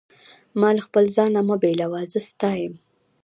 ما 0.59 0.69
له 0.75 0.81
خپل 0.87 1.05
ځانه 1.15 1.39
مه 1.47 1.55
بېلوه، 1.61 2.01
زه 2.11 2.19
ستا 2.29 2.51
یم. 2.61 2.73